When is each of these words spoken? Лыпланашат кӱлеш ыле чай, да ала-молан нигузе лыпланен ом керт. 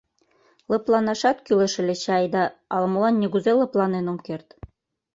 Лыпланашат 0.69 1.37
кӱлеш 1.45 1.73
ыле 1.81 1.95
чай, 2.03 2.25
да 2.33 2.43
ала-молан 2.73 3.15
нигузе 3.21 3.53
лыпланен 3.59 4.05
ом 4.11 4.17
керт. 4.27 4.47